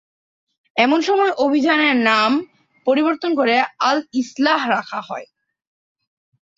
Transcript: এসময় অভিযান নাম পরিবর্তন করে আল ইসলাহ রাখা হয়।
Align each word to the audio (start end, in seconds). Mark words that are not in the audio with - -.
এসময় 0.75 1.33
অভিযান 1.37 1.81
নাম 2.03 2.31
পরিবর্তন 2.87 3.31
করে 3.35 3.55
আল 3.79 3.97
ইসলাহ 4.13 4.59
রাখা 4.69 4.99
হয়। 5.01 5.27